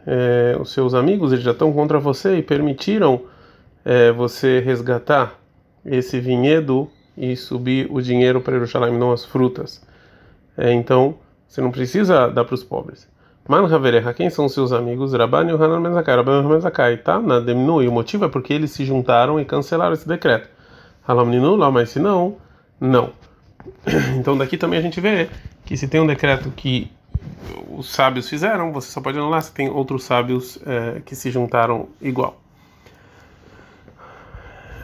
é, 0.05 0.55
os 0.59 0.71
seus 0.71 0.93
amigos 0.93 1.31
eles 1.31 1.43
já 1.43 1.51
estão 1.51 1.73
contra 1.73 1.99
você 1.99 2.37
e 2.37 2.43
permitiram 2.43 3.21
é, 3.83 4.11
você 4.11 4.59
resgatar 4.59 5.39
esse 5.85 6.19
vinhedo 6.19 6.89
e 7.17 7.35
subir 7.35 7.87
o 7.89 8.01
dinheiro 8.01 8.41
para 8.41 8.53
Jerusalém, 8.55 8.97
não 8.97 9.11
as 9.11 9.23
frutas. 9.23 9.81
É, 10.57 10.73
então, 10.73 11.15
você 11.47 11.61
não 11.61 11.71
precisa 11.71 12.27
dar 12.27 12.43
para 12.43 12.55
os 12.55 12.63
pobres. 12.63 13.07
Man 13.47 13.63
Havereha, 13.73 14.13
quem 14.13 14.29
são 14.29 14.49
seus 14.49 14.71
amigos? 14.71 15.13
Rabban 15.13 15.47
Yohanan 15.47 15.79
Mezakai, 15.79 16.15
Rabban 16.15 16.39
Yohanan 16.39 16.55
Mezakai, 16.55 16.97
tá? 16.97 17.19
Na 17.19 17.39
Demnu, 17.39 17.83
e 17.83 17.87
o 17.87 17.91
motivo 17.91 18.25
é 18.25 18.27
porque 18.27 18.53
eles 18.53 18.71
se 18.71 18.83
juntaram 18.83 19.39
e 19.39 19.45
cancelaram 19.45 19.93
esse 19.93 20.07
decreto. 20.07 20.49
Halam 21.07 21.27
Ninu, 21.27 21.55
lá, 21.55 21.69
mas 21.69 21.91
se 21.91 21.99
não, 21.99 22.37
não. 22.79 23.11
Então 24.17 24.35
daqui 24.35 24.57
também 24.57 24.79
a 24.79 24.81
gente 24.81 24.99
vê 24.99 25.29
que 25.63 25.77
se 25.77 25.87
tem 25.87 26.01
um 26.01 26.07
decreto 26.07 26.51
que 26.51 26.91
os 27.69 27.87
sábios 27.87 28.27
fizeram, 28.27 28.71
você 28.73 28.91
só 28.91 29.01
pode 29.01 29.17
anular 29.17 29.41
se 29.43 29.51
tem 29.51 29.69
outros 29.69 30.03
sábios 30.03 30.59
é, 30.65 31.01
que 31.05 31.15
se 31.15 31.29
juntaram 31.29 31.87
igual. 32.01 32.41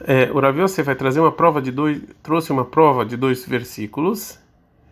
É, 0.08 0.31
o 0.31 0.39
Rav 0.39 0.58
Yosef 0.60 0.84
vai 0.84 0.96
trazer 0.96 1.20
uma 1.20 1.31
prova 1.31 1.62
de 1.62 1.72
dois, 1.72 2.01
trouxe 2.24 2.51
uma 2.51 2.65
prova 2.65 3.05
de 3.05 3.15
dois 3.17 3.46
versículos 3.46 4.39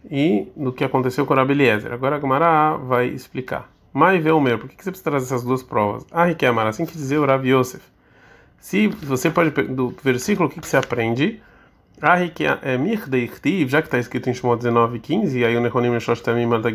e 0.09 0.47
no 0.55 0.71
que 0.71 0.83
aconteceu 0.83 1.25
com 1.25 1.33
o 1.33 1.37
Rabi 1.37 1.53
Eliezer. 1.53 1.91
Agora 1.91 2.17
a 2.17 2.19
Gemara 2.19 2.77
vai 2.77 3.07
explicar. 3.07 3.71
Mai 3.93 4.19
meu, 4.19 4.59
por 4.59 4.69
que 4.69 4.83
você 4.83 4.91
precisa 4.91 5.09
trazer 5.09 5.25
essas 5.25 5.43
duas 5.43 5.63
provas? 5.63 6.05
Ah, 6.11 6.25
Riquemar, 6.25 6.67
assim 6.67 6.85
que 6.85 6.93
dizer 6.93 7.17
o 7.17 7.25
Rav 7.25 7.45
Yosef. 7.45 7.83
Se 8.59 8.87
você 8.87 9.29
pode, 9.29 9.49
do 9.49 9.95
versículo, 10.03 10.47
o 10.47 10.51
que, 10.51 10.59
que 10.59 10.67
você 10.67 10.77
aprende? 10.77 11.41
Ah, 12.01 12.17
é 12.21 12.77
já 13.67 13.81
que 13.81 13.87
está 13.87 13.97
escrito 13.97 14.29
em 14.29 14.33
Shemot 14.33 14.57
19, 14.57 14.99
15, 14.99 15.43
aí 15.43 15.57
o 15.57 15.61
Nehonim 15.61 15.89
Neshosh 15.89 16.21
também 16.21 16.45
manda 16.45 16.69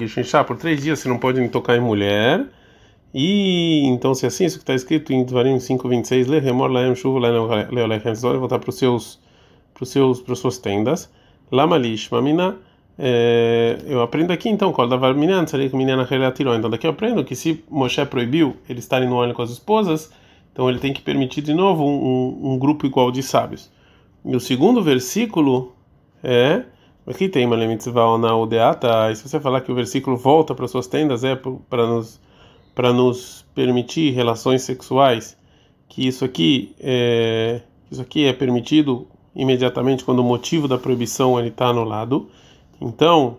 por 0.45 0.57
três 0.57 0.83
dias 0.83 0.99
você 0.99 1.09
não 1.09 1.19
pode 1.19 1.47
tocar 1.49 1.77
em 1.77 1.81
mulher. 1.81 2.45
E 3.15 3.87
então, 3.87 4.15
se 4.15 4.27
é 4.27 4.29
assim, 4.29 4.45
isso 4.45 4.59
que 4.59 4.65
está 4.65 4.75
escrito 4.75 5.13
em 5.13 5.25
Dvarim 5.25 5.57
5:26, 5.59 6.27
le 6.27 6.41
remor 6.41 6.71
laem 6.71 6.95
shuv 6.97 7.21
leolechem 7.71 8.15
zor, 8.15 8.39
voltar 8.39 8.59
para 8.59 8.71
os 8.71 8.77
seus 8.77 9.21
para 9.73 9.85
os 9.85 9.89
seus 9.89 10.21
para 10.21 10.35
suas 10.35 10.59
tendas. 10.59 11.09
Lamalish 11.53 12.11
mamina 12.11 12.59
é, 12.99 13.79
eu 13.87 14.03
aprendo 14.03 14.33
aqui 14.33 14.49
então, 14.49 14.73
qual 14.73 14.87
da 14.87 14.97
minyan, 15.15 15.45
então 16.57 16.71
daqui 16.71 16.87
eu 16.87 16.91
aprendo 16.91 17.25
que 17.25 17.35
se 17.35 17.65
Moshe 17.69 18.05
proibiu 18.07 18.57
eles 18.69 18.85
estarem 18.85 19.09
no 19.09 19.19
ano 19.19 19.35
com 19.35 19.43
as 19.43 19.51
esposas, 19.51 20.13
então 20.53 20.71
ele 20.71 20.79
tem 20.79 20.93
que 20.93 21.03
permitir 21.03 21.43
de 21.43 21.53
novo 21.53 21.85
um, 21.85 21.89
um, 21.89 22.53
um 22.53 22.59
grupo 22.59 22.87
igual 22.87 23.11
de 23.11 23.23
sábios. 23.23 23.71
E 24.25 24.35
o 24.35 24.41
segundo 24.41 24.81
versículo 24.81 25.73
é 26.23 26.65
aqui 27.07 27.29
tem 27.29 27.45
uma 27.47 27.57
mitzvah 27.57 28.17
na 28.17 28.37
udeata, 28.37 29.11
e 29.11 29.17
se 29.17 29.29
você 29.29 29.41
falar 29.41 29.61
que 29.61 29.73
o 29.73 29.75
versículo 29.75 30.17
volta 30.17 30.55
para 30.55 30.69
suas 30.69 30.87
tendas 30.87 31.25
é 31.25 31.35
para 31.35 31.87
nos 31.87 32.21
para 32.75 32.93
nos 32.93 33.45
permitir 33.55 34.13
relações 34.13 34.63
sexuais, 34.63 35.37
que 35.89 36.07
isso 36.07 36.25
aqui 36.25 36.75
é 36.81 37.61
isso 37.91 38.03
aqui 38.03 38.25
é 38.25 38.33
permitido 38.33 39.07
imediatamente 39.37 40.05
quando 40.05 40.19
o 40.21 40.25
motivo 40.25 40.67
da 40.67 40.79
proibição 40.79 41.39
ele 41.39 41.49
está 41.49 41.67
anulado. 41.67 42.29
Então, 42.81 43.39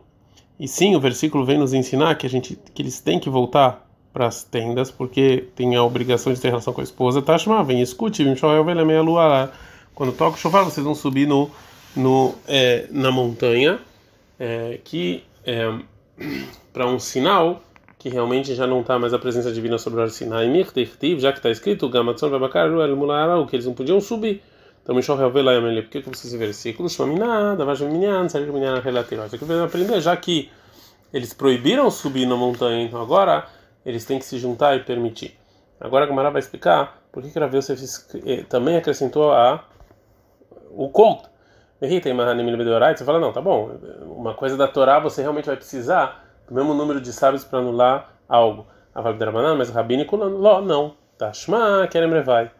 e 0.60 0.68
sim, 0.68 0.96
o 0.96 1.00
versículo 1.00 1.44
vem 1.44 1.58
nos 1.58 1.74
ensinar 1.74 2.16
que 2.16 2.26
a 2.26 2.30
gente 2.30 2.58
que 2.74 2.82
eles 2.82 3.00
têm 3.00 3.20
que 3.20 3.30
voltar 3.30 3.86
para 4.14 4.28
as 4.28 4.44
tendas 4.44 4.90
porque 4.90 5.50
tem 5.56 5.76
a 5.76 5.84
obrigação 5.84 6.32
de 6.32 6.40
ter 6.40 6.48
relação 6.48 6.72
com 6.72 6.80
a 6.80 6.84
esposa. 6.84 7.22
Tashma, 7.22 7.64
vem 7.64 7.82
escute, 7.82 8.24
quando 9.94 10.14
toca 10.14 10.36
o 10.36 10.40
chofar, 10.40 10.64
vocês 10.64 10.86
vão 10.86 10.96
subir 10.96 11.28
no, 11.28 11.50
no 11.96 12.36
é, 12.48 12.88
na 12.92 13.12
montanha, 13.12 13.80
é, 14.40 14.80
que 14.84 15.24
é 15.46 15.70
para 16.72 16.88
um 16.88 17.00
sinal 17.00 17.62
que 18.06 18.10
realmente 18.10 18.54
já 18.54 18.68
não 18.68 18.82
está 18.82 19.00
mais 19.00 19.16
a 19.16 19.18
presença 19.18 19.52
divina 19.52 19.80
sobre 19.80 20.00
o 20.00 20.08
Sinai, 20.08 20.46
já 21.18 21.32
que 21.32 21.40
está 21.40 21.50
escrito, 21.50 21.90
Gamatson 21.90 22.30
Rabakaru 22.30 22.80
El 22.84 22.96
Mularau, 22.96 23.48
que 23.48 23.56
eles 23.56 23.66
não 23.66 23.74
podiam 23.74 24.00
subir. 24.00 24.44
Então, 24.84 24.94
Mishor 24.94 25.18
Revelá 25.18 25.54
Yamele, 25.54 25.82
por 25.82 25.90
que 25.90 26.02
você 26.02 26.28
esse 26.28 26.38
versículo? 26.38 26.88
Shmaminah, 26.88 27.56
Davajem 27.56 27.90
Minyan, 27.90 28.30
Sarir 28.30 28.54
Minyan 28.54 28.80
Relativa. 28.80 29.28
Você 29.28 29.40
quer 29.40 29.60
aprender, 29.60 30.00
já 30.02 30.16
que 30.16 30.52
eles 31.12 31.34
proibiram 31.34 31.90
subir 31.90 32.28
na 32.28 32.36
montanha, 32.36 32.84
então 32.86 33.02
agora 33.02 33.48
eles 33.84 34.06
têm 34.06 34.20
que 34.20 34.26
se 34.26 34.38
juntar 34.38 34.76
e 34.76 34.82
permitir. 34.82 35.36
Agora 35.80 36.06
a 36.06 36.08
Gamara 36.08 36.30
vai 36.30 36.42
explicar 36.42 37.02
por 37.12 37.24
que, 37.24 37.32
que 37.32 37.40
Rav 37.40 37.56
Yosef 37.56 37.84
eh, 38.24 38.44
também 38.48 38.78
acrescentou 38.78 39.32
a, 39.32 39.66
o 40.70 40.90
conto. 40.90 41.28
Você 41.82 43.04
fala, 43.04 43.20
não, 43.20 43.34
tá 43.34 43.42
bom, 43.42 43.72
uma 44.04 44.36
coisa 44.36 44.56
da 44.56 44.68
Torá 44.68 45.00
você 45.00 45.24
realmente 45.24 45.48
vai 45.48 45.56
precisar 45.56 46.24
do 46.48 46.54
mesmo 46.54 46.74
número 46.74 47.02
de 47.02 47.12
sábios 47.12 47.44
para 47.44 47.60
anular 47.60 48.14
algo. 48.28 48.68
Aval 48.94 49.14
Drabanan, 49.14 49.56
mas 49.56 49.70
rabínico 49.70 50.16
não. 50.18 50.96
Tashma, 51.18 51.88
Kerem 51.90 52.10
Revai. 52.10 52.52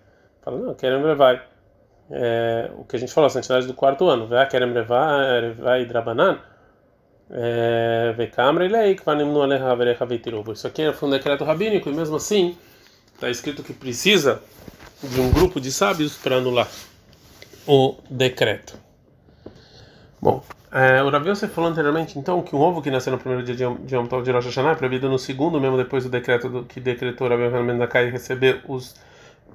Fala, 0.42 0.58
não, 0.58 0.74
Kerem 0.74 1.02
Revai. 1.02 1.42
É, 2.12 2.70
o 2.78 2.84
que 2.84 2.96
a 2.96 3.00
gente 3.00 3.14
falou, 3.14 3.28
a 3.28 3.30
santidade 3.30 3.68
do 3.68 3.74
quarto 3.74 4.08
ano. 4.08 4.28
Vê 4.28 4.46
Kerem 4.46 4.74
Revai 4.74 5.86
Drabanan. 5.86 6.40
É, 7.30 8.14
vê 8.16 8.28
Kamra 8.28 8.66
e 8.66 8.68
Lei, 8.68 8.96
Kvanim 8.96 9.26
no 9.26 9.42
Aleha 9.42 9.76
Verecha 9.76 10.06
Veitirubo. 10.06 10.54
Isso 10.54 10.68
aqui 10.68 10.92
foi 10.94 11.10
um 11.10 11.12
decreto 11.12 11.44
rabínico 11.44 11.90
e 11.90 11.94
mesmo 11.94 12.18
assim 12.18 12.58
está 13.14 13.30
escrito 13.30 13.64
que 13.64 13.74
precisa 13.74 14.42
de 15.02 15.20
um 15.20 15.32
grupo 15.32 15.60
de 15.60 15.72
sábios 15.72 16.16
para 16.18 16.36
anular 16.36 16.68
o 17.68 17.96
decreto. 18.10 18.78
Bom, 20.22 20.44
é, 20.76 21.02
o 21.02 21.10
Rav 21.10 21.26
você 21.26 21.48
falou 21.48 21.70
anteriormente, 21.70 22.20
então, 22.20 22.42
que 22.42 22.54
um 22.54 22.60
ovo 22.60 22.82
que 22.82 22.92
nasceu 22.92 23.14
no 23.14 23.18
primeiro 23.18 23.46
dia 23.46 23.56
de 23.56 23.96
Yom 23.96 24.06
Tov 24.08 24.26
de 24.26 24.32
Rosh 24.32 24.48
Hashanah 24.48 24.72
é 24.72 24.76
proibido 24.76 25.08
no 25.08 25.18
segundo, 25.18 25.58
mesmo 25.58 25.78
depois 25.78 26.04
do 26.04 26.10
decreto 26.10 26.50
do, 26.50 26.66
que 26.66 26.82
decretou 26.82 27.30
Rav 27.30 27.40
Yohanan 27.40 27.78
Zakai 27.78 28.10
receber 28.10 28.62
os 28.68 28.94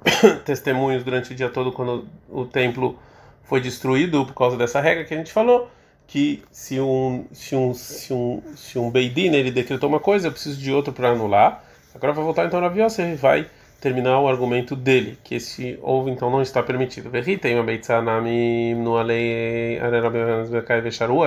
testemunhos 0.43 1.03
durante 1.03 1.31
o 1.31 1.35
dia 1.35 1.47
todo 1.47 1.71
quando 1.71 2.07
o 2.27 2.45
templo 2.45 2.97
foi 3.43 3.61
destruído 3.61 4.25
por 4.25 4.33
causa 4.33 4.57
dessa 4.57 4.81
regra 4.81 5.03
que 5.03 5.13
a 5.13 5.17
gente 5.17 5.31
falou, 5.31 5.69
que 6.07 6.43
se 6.51 6.79
um 6.79 7.27
se 7.31 7.55
um 7.55 7.71
se 7.75 8.11
um 8.11 8.41
se 8.55 8.79
um 8.79 8.89
Beidin 8.89 9.35
ele 9.35 9.51
decretou 9.51 9.89
uma 9.89 9.99
coisa, 9.99 10.27
eu 10.27 10.31
preciso 10.31 10.59
de 10.59 10.71
outro 10.71 10.91
para 10.91 11.09
anular. 11.09 11.63
Agora 11.93 12.13
vai 12.13 12.23
voltar 12.23 12.45
então 12.47 12.59
Rav 12.59 12.75
você 12.75 13.13
vai 13.13 13.47
terminar 13.81 14.19
o 14.19 14.29
argumento 14.29 14.75
dele, 14.75 15.17
que 15.23 15.35
esse 15.35 15.77
ovo 15.81 16.07
então 16.07 16.29
não 16.29 16.41
está 16.41 16.61
permitido. 16.61 17.09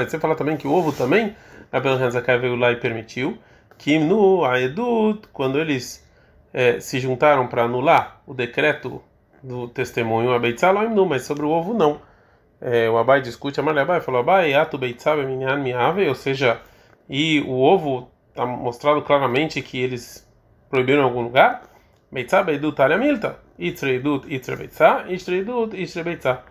Você 0.09 0.19
fala 0.19 0.37
também 0.37 0.57
que 0.57 0.67
o 0.67 0.73
ovo 0.73 0.93
também 0.93 1.35
Rabbi 1.73 2.11
Zakai 2.11 2.39
veio 2.39 2.55
lá 2.55 2.71
e 2.71 2.77
permitiu. 2.77 3.37
Que 3.77 3.99
no 3.99 4.45
Aedut, 4.45 5.27
quando 5.33 5.59
eles 5.59 6.09
é, 6.53 6.79
se 6.79 7.01
juntaram 7.01 7.49
para 7.49 7.65
anular 7.65 8.23
o 8.25 8.33
decreto 8.33 9.03
do 9.43 9.67
testemunho, 9.67 10.33
a 10.33 10.39
Beitzaloim 10.39 10.95
não, 10.95 11.05
mas 11.05 11.23
sobre 11.23 11.45
o 11.45 11.51
ovo 11.51 11.75
não. 11.75 12.01
É, 12.61 12.89
o 12.89 12.97
Abai 12.97 13.21
discute, 13.21 13.61
a 13.61 13.65
Abai 13.65 14.01
falou: 14.01 14.21
Abai, 14.21 14.55
atu 14.55 14.79
miave, 14.79 16.09
ou 16.09 16.15
seja, 16.15 16.61
e 17.11 17.41
o 17.41 17.61
ovo 17.61 18.09
está 18.31 18.47
mostrado 18.47 19.03
claramente 19.03 19.61
que 19.61 19.79
eles 19.79 20.25
proibiram 20.71 21.03
em 21.03 21.05
algum 21.05 21.23
lugar. 21.23 21.74
Beitzá 22.15 22.45
beidut 22.45 22.79
milta. 22.97 23.41
Itreidut 23.59 24.33
itre 24.33 24.55
beitzá. 24.55 25.05
Itreidut 25.09 25.75
itre 25.75 26.05
beitzá. 26.05 26.43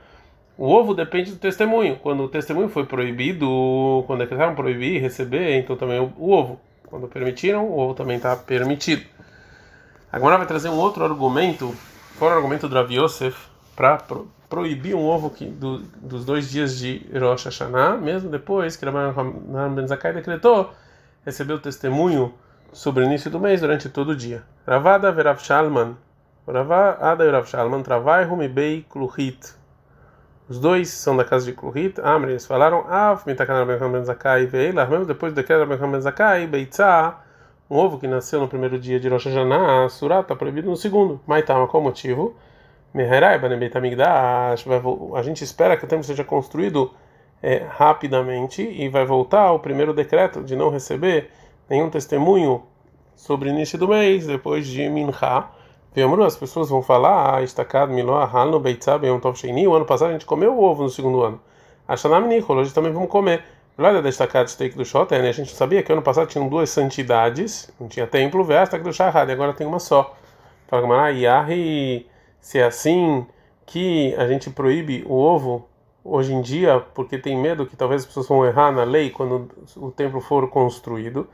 O 0.58 0.68
ovo 0.68 0.94
depende 0.94 1.32
do 1.32 1.38
testemunho. 1.38 1.96
Quando 2.00 2.24
o 2.24 2.28
testemunho 2.28 2.68
foi 2.68 2.86
proibido, 2.86 4.04
quando 4.06 4.20
decretaram 4.20 4.56
proibir 4.56 5.02
receber, 5.02 5.58
então 5.58 5.78
também 5.78 6.02
o, 6.02 6.12
o 6.18 6.32
ovo. 6.32 6.60
Quando 6.88 7.08
permitiram, 7.08 7.66
o 7.66 7.80
ovo 7.80 7.94
também 7.94 8.18
está 8.18 8.36
permitido. 8.36 9.06
Agora 10.12 10.38
vai 10.38 10.46
trazer 10.46 10.68
um 10.68 10.78
outro 10.78 11.06
argumento, 11.06 11.74
fora 12.20 12.36
o 12.36 12.38
argumento 12.40 12.68
do 12.68 12.76
Rav 12.76 12.92
Yosef, 12.92 13.48
para 13.74 13.96
pro, 13.96 14.28
proibir 14.50 14.94
um 14.94 15.06
ovo 15.06 15.30
que, 15.30 15.46
do, 15.46 15.80
dos 15.80 16.26
dois 16.26 16.52
dias 16.52 16.78
de 16.78 17.08
Rosh 17.18 17.46
Hashanah, 17.46 17.96
mesmo 17.96 18.30
depois 18.30 18.76
que 18.76 18.86
Rabban 18.86 19.74
Ben 19.74 19.88
Zakai 19.88 20.12
decretou, 20.12 20.74
recebeu 21.26 21.56
o 21.56 21.60
testemunho 21.60 22.34
sobre 22.74 23.04
o 23.04 23.06
início 23.06 23.32
do 23.32 23.40
mês 23.40 23.62
durante 23.62 23.88
todo 23.88 24.10
o 24.10 24.16
dia. 24.16 24.44
Ravada 24.68 25.12
verav 25.12 25.40
shalman, 25.40 25.96
Ravada 26.48 27.24
verav 27.24 27.48
shalman, 27.48 27.82
travai 27.82 28.26
humibei 28.26 28.86
kluhit. 28.90 29.56
Os 30.50 30.60
dois 30.60 30.90
são 30.90 31.16
da 31.16 31.24
casa 31.24 31.46
de 31.46 31.54
Kluhit. 31.54 32.02
Amri, 32.02 32.32
eles 32.32 32.46
falaram, 32.46 32.86
Av, 32.90 33.26
mitakana 33.26 33.66
ben 33.66 33.92
ben 33.92 34.04
zakai, 34.04 34.46
veilah, 34.46 34.86
mesmo 34.86 35.06
depois 35.06 35.32
do 35.32 35.38
decreto 35.38 35.66
ben 35.66 35.78
ben 35.90 36.02
zakai, 36.02 36.46
beitzah, 36.48 37.24
um 37.70 37.78
ovo 37.78 37.98
que 37.98 38.08
nasceu 38.08 38.42
no 38.42 38.48
primeiro 38.50 38.78
dia 38.78 39.00
de 39.00 39.08
Rosh 39.08 39.26
Hashanah, 39.26 39.88
surah, 39.90 40.20
está 40.20 40.36
proibido 40.36 40.70
no 40.70 40.76
segundo. 40.76 41.22
Maitama, 41.26 41.66
qual 41.68 41.82
o 41.82 41.86
motivo? 41.86 42.36
A 45.16 45.22
gente 45.24 45.44
espera 45.44 45.78
que 45.78 45.86
o 45.86 45.88
templo 45.88 46.04
seja 46.04 46.24
construído 46.24 46.94
é, 47.42 47.66
rapidamente 47.68 48.62
e 48.62 48.88
vai 48.90 49.06
voltar 49.06 49.44
ao 49.44 49.60
primeiro 49.60 49.94
decreto 49.94 50.44
de 50.44 50.56
não 50.56 50.70
receber 50.70 51.32
nenhum 51.74 51.90
testemunho 51.90 52.64
sobre 53.16 53.50
o 53.50 53.52
início 53.52 53.78
do 53.80 53.88
mês, 53.88 54.28
depois 54.28 54.68
de 54.68 54.88
Minha. 54.90 55.48
Vemru, 55.94 56.24
as 56.24 56.36
pessoas 56.36 56.70
vão 56.70 56.82
falar, 56.82 57.36
ah, 57.36 57.44
estacado, 57.44 57.92
Miló, 57.92 58.26
no 58.46 58.60
Beitzab, 58.60 59.06
Yom 59.06 59.20
Tov 59.20 59.38
Sheini, 59.38 59.68
o 59.68 59.74
ano 59.74 59.86
passado 59.86 60.10
a 60.10 60.14
gente 60.14 60.26
comeu 60.26 60.54
o 60.54 60.64
ovo 60.64 60.84
no 60.84 60.90
segundo 60.90 61.22
ano. 61.22 61.42
Ashanam 61.88 62.28
Nichol, 62.28 62.58
hoje 62.58 62.74
também 62.74 62.92
vamos 62.92 63.10
comer. 63.10 63.44
Da 63.76 64.02
destacado 64.02 64.50
steak 64.50 64.78
do 64.78 64.86
Shot, 64.86 65.12
né? 65.12 65.30
a 65.30 65.32
gente 65.32 65.52
sabia 65.56 65.82
que 65.82 65.92
ano 65.92 66.04
passado 66.04 66.28
tinham 66.28 66.48
duas 66.48 66.70
santidades, 66.70 67.72
não 67.80 67.88
tinha 67.88 68.06
templo, 68.06 68.44
Vestak 68.44 68.84
do 68.84 68.94
Shahad, 68.94 69.30
e 69.30 69.34
agora 69.34 69.52
tem 69.52 69.66
uma 69.66 69.80
só. 69.80 70.16
Fala, 70.68 71.06
ah, 71.06 71.10
Yahi, 71.10 72.08
se 72.40 72.60
é 72.60 72.66
assim 72.66 73.26
que 73.66 74.14
a 74.16 74.28
gente 74.28 74.52
proíbe 74.52 75.04
o 75.08 75.16
ovo 75.16 75.68
hoje 76.04 76.34
em 76.34 76.42
dia, 76.42 76.84
porque 76.94 77.18
tem 77.18 77.36
medo 77.36 77.66
que 77.66 77.76
talvez 77.76 78.02
as 78.02 78.08
pessoas 78.08 78.28
vão 78.28 78.46
errar 78.46 78.72
na 78.72 78.84
lei 78.84 79.10
quando 79.10 79.50
o 79.78 79.90
templo 79.90 80.20
for 80.20 80.50
construído. 80.50 81.28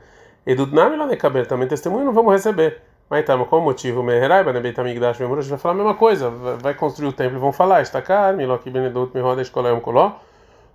E 0.46 0.54
do 0.54 0.66
Namilanekaber 0.66 1.46
também 1.46 1.68
testemunho 1.68 2.04
não 2.04 2.12
vamos 2.12 2.32
receber. 2.32 2.82
Mas 3.08 3.26
tá, 3.26 3.36
qual 3.44 3.60
o 3.60 3.64
motivo? 3.64 4.04
Meheraiba, 4.04 4.52
né? 4.52 4.60
Beitamigdash, 4.60 5.18
Memura, 5.18 5.40
a 5.40 5.42
gente 5.42 5.50
vai 5.50 5.58
falar 5.58 5.74
a 5.74 5.76
mesma 5.78 5.94
coisa. 5.94 6.30
Vai 6.30 6.74
construir 6.74 7.08
o 7.08 7.12
templo 7.12 7.36
e 7.36 7.40
vão 7.40 7.52
falar, 7.52 7.82
está 7.82 8.00
cá, 8.00 8.32
Miloki 8.32 8.70
Benedut, 8.70 9.12
Miroda, 9.12 9.42
Escolé, 9.42 9.78
Coló. 9.80 10.12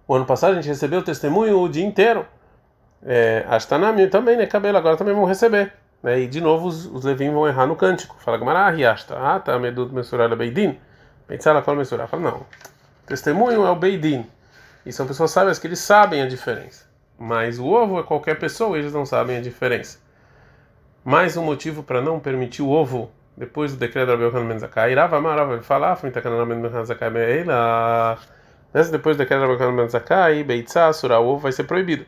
O 0.05 0.13
ano 0.13 0.25
passado 0.25 0.51
a 0.51 0.55
gente 0.55 0.67
recebeu 0.67 0.99
o 0.99 1.03
testemunho 1.03 1.59
o 1.59 1.69
dia 1.69 1.85
inteiro. 1.85 2.25
É, 3.05 3.45
Ashtanami 3.47 4.07
também, 4.07 4.35
né? 4.35 4.45
Cabelo, 4.45 4.77
agora 4.77 4.97
também 4.97 5.13
vão 5.13 5.23
receber. 5.23 5.71
Né? 6.03 6.19
E 6.19 6.27
de 6.27 6.41
novo 6.41 6.67
os, 6.67 6.85
os 6.85 7.03
Levim 7.03 7.31
vão 7.31 7.47
errar 7.47 7.65
no 7.65 7.75
cântico. 7.75 8.15
Fala 8.19 8.37
Gamara, 8.37 8.69
Riasta, 8.69 9.15
ah, 9.17 9.39
tá, 9.39 9.57
Medut, 9.57 9.93
Mensurada, 9.93 10.35
Beidin. 10.35 10.77
Pensala, 11.27 11.61
qual 11.61 11.75
Mensurada? 11.75 12.07
Fala, 12.07 12.23
não. 12.23 12.45
testemunho 13.07 13.65
é 13.65 13.69
o 13.69 13.75
Beidin. 13.75 14.25
E 14.85 14.91
são 14.91 15.07
pessoas 15.07 15.31
sábias 15.31 15.57
que 15.57 15.65
eles 15.65 15.79
sabem 15.79 16.21
a 16.21 16.27
diferença. 16.27 16.84
Mas 17.17 17.59
o 17.59 17.65
ovo 17.65 17.99
é 17.99 18.03
qualquer 18.03 18.37
pessoa, 18.37 18.77
eles 18.77 18.93
não 18.93 19.05
sabem 19.05 19.37
a 19.37 19.41
diferença. 19.41 19.99
Mais 21.03 21.37
um 21.37 21.43
motivo 21.43 21.83
para 21.83 22.01
não 22.01 22.19
permitir 22.19 22.61
o 22.61 22.69
ovo 22.69 23.11
depois 23.37 23.71
do 23.73 23.77
decreto 23.77 24.07
da 24.07 24.15
Rabbi 24.15 24.47
Ben 24.47 24.59
Zakai. 24.59 24.91
Irava 24.91 25.21
Marava 25.21 25.61
falar, 25.61 25.95
foi 25.95 26.11
Takanana 26.11 26.45
Ben 26.45 26.83
Zakai 26.83 27.09
Meila. 27.09 28.17
Depois 28.91 29.15
do 29.15 29.19
decreto 29.19 29.41
da 29.41 29.65
Rabbi 29.65 29.77
Ben 29.77 29.87
Zakai, 29.87 30.43
Beitza, 30.43 30.91
Sura, 30.93 31.19
ovo 31.19 31.39
vai 31.39 31.51
ser 31.51 31.63
proibido. 31.63 32.05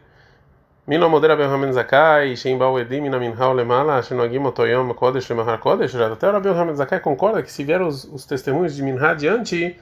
Mino 0.85 1.09
modera 1.09 1.35
Ben 1.35 1.71
Zakai, 1.71 2.35
Shem 2.35 2.57
Bau 2.57 2.79
Edim, 2.79 3.01
Mina 3.01 3.19
Minhau 3.19 3.53
Lemala, 3.53 4.01
Shenogim 4.01 4.43
Otoyom 4.45 4.93
Kodesh 4.93 5.29
Lemahar 5.29 5.59
Kodesh. 5.59 5.95
Até 5.95 6.29
o 6.29 6.39
Ben 6.41 6.75
Zakai 6.75 6.99
concorda 6.99 7.43
que 7.43 7.51
se 7.51 7.63
vieram 7.63 7.87
os, 7.87 8.03
os 8.05 8.25
testemunhos 8.25 8.75
de 8.75 8.81
Minha 8.81 9.11
adiante, 9.11 9.79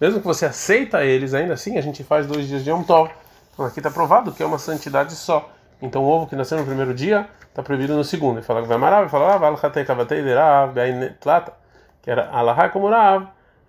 mesmo 0.00 0.20
que 0.20 0.26
você 0.26 0.46
aceita 0.46 1.04
eles, 1.04 1.32
ainda 1.32 1.54
assim 1.54 1.78
a 1.78 1.80
gente 1.80 2.04
faz 2.04 2.26
dois 2.26 2.46
dias 2.46 2.62
de 2.64 2.70
Yom 2.70 2.82
Tov. 2.82 3.10
Aqui 3.58 3.80
está 3.80 3.90
provado 3.90 4.32
que 4.32 4.42
é 4.42 4.46
uma 4.46 4.58
santidade 4.58 5.14
só. 5.14 5.50
Então 5.80 6.02
o 6.02 6.08
ovo 6.08 6.26
que 6.26 6.36
nasceu 6.36 6.58
no 6.58 6.64
primeiro 6.64 6.94
dia 6.94 7.28
está 7.48 7.62
proibido 7.62 7.96
no 7.96 8.04
segundo. 8.04 8.38
Ele 8.38 8.46
fala 8.46 8.62
que 8.62 8.68
vai 8.68 8.78
marar, 8.78 9.00
vai 9.00 9.08
falar, 9.08 9.38
vai 9.38 9.50
latei 9.50 9.84
kavatei 9.84 10.22
derav, 10.22 10.74
tlata, 11.20 11.52
que 12.02 12.10
era 12.10 12.28
alahá 12.30 12.68
como 12.68 12.88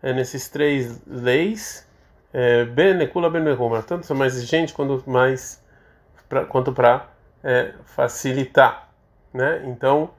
é 0.02 0.14
nesses 0.14 0.50
três 0.50 1.02
leis, 1.06 1.88
é, 2.34 2.64
ben 2.66 2.94
nekula 2.94 3.30
ben 3.30 3.42
nehomer, 3.42 3.84
tanto 3.84 4.06
são 4.06 4.16
mais 4.16 4.36
exigentes 4.36 4.74
quanto 4.74 5.04
mais 5.10 5.62
pra, 6.30 6.46
quanto 6.46 6.72
para 6.72 7.08
é, 7.44 7.74
facilitar, 7.84 8.90
né? 9.34 9.62
Então 9.66 10.12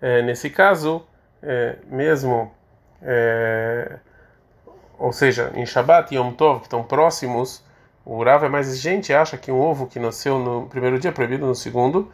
é, 0.00 0.22
nesse 0.22 0.50
caso, 0.50 1.06
é, 1.42 1.76
mesmo 1.86 2.52
é, 3.02 3.98
ou 4.98 5.12
seja, 5.12 5.52
em 5.54 5.64
Shabbat 5.64 6.12
e 6.12 6.18
Yom 6.18 6.32
Tov, 6.32 6.60
que 6.60 6.66
estão 6.66 6.82
próximos, 6.82 7.64
o 8.08 8.24
Rav 8.24 8.42
é 8.42 8.48
mais 8.48 8.66
exigente, 8.68 9.12
acha 9.12 9.36
que 9.36 9.52
um 9.52 9.60
ovo 9.60 9.86
que 9.86 9.98
nasceu 9.98 10.38
no 10.38 10.66
primeiro 10.66 10.98
dia 10.98 11.10
é 11.10 11.12
proibido 11.12 11.46
no 11.46 11.54
segundo. 11.54 12.10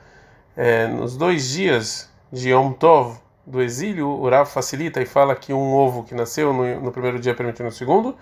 É, 0.57 0.89
nos 0.89 1.17
dois 1.17 1.51
dias 1.51 2.11
de 2.33 2.51
Yom 2.51 2.73
Tov 2.73 3.17
do 3.47 3.63
exílio, 3.63 4.09
o 4.09 4.29
Rav 4.29 4.51
facilita 4.51 5.01
e 5.01 5.07
fala 5.07 5.37
que 5.37 5.53
um 5.53 5.73
ovo 5.73 6.03
que 6.03 6.13
nasceu 6.13 6.53
no, 6.53 6.81
no 6.81 6.91
primeiro 6.91 7.21
dia 7.21 7.31
é 7.31 7.35
permitido 7.35 7.67
no 7.67 7.71
segundo. 7.71 8.17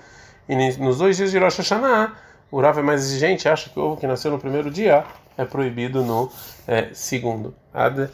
E 0.46 0.54
nos 0.76 0.98
dois 0.98 1.16
dias 1.16 1.30
de 1.30 1.38
Rosh 1.38 1.56
Hashanah, 1.56 2.12
o 2.50 2.60
Rav 2.60 2.78
é 2.78 2.82
mais 2.82 3.00
exigente, 3.00 3.48
acha 3.48 3.70
que 3.70 3.80
o 3.80 3.82
ovo 3.82 3.96
que 3.96 4.06
nasceu 4.06 4.30
no 4.30 4.38
primeiro 4.38 4.70
dia 4.70 5.04
é 5.38 5.44
proibido 5.46 6.04
no 6.04 6.30
é, 6.68 6.90
segundo. 6.92 7.54
Ad 7.72 8.10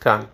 Kan. 0.00 0.26